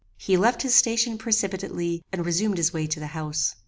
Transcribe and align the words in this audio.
"He 0.17 0.35
left 0.35 0.63
his 0.63 0.73
station 0.73 1.19
precipitately 1.19 2.01
and 2.11 2.25
resumed 2.25 2.57
his 2.57 2.73
way 2.73 2.87
to 2.87 2.99
the 2.99 3.05
house. 3.05 3.53